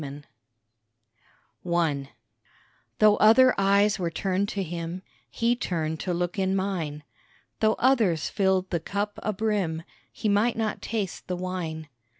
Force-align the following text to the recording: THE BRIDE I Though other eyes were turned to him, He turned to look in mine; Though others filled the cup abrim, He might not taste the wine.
THE 0.01 0.23
BRIDE 1.63 2.09
I 2.09 2.09
Though 2.97 3.17
other 3.17 3.53
eyes 3.59 3.99
were 3.99 4.09
turned 4.09 4.49
to 4.49 4.63
him, 4.63 5.03
He 5.29 5.55
turned 5.55 5.99
to 5.99 6.11
look 6.11 6.39
in 6.39 6.55
mine; 6.55 7.03
Though 7.59 7.75
others 7.77 8.27
filled 8.27 8.71
the 8.71 8.79
cup 8.79 9.19
abrim, 9.21 9.83
He 10.11 10.27
might 10.27 10.57
not 10.57 10.81
taste 10.81 11.27
the 11.27 11.35
wine. 11.37 11.87